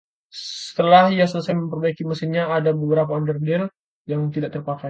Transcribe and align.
Setelah 0.33 1.11
ia 1.13 1.27
selesai 1.29 1.53
memperbaiki 1.53 2.01
mesinnya, 2.09 2.47
ada 2.49 2.71
beberapa 2.73 3.11
onderdil 3.13 3.67
yang 4.09 4.21
tidak 4.33 4.51
terpakai. 4.57 4.79